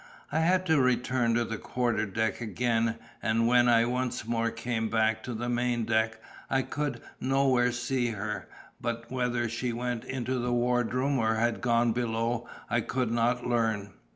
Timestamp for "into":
10.05-10.39